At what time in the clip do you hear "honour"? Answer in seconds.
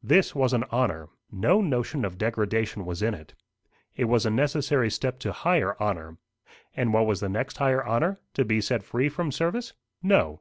0.70-1.08, 5.82-6.18, 7.84-8.20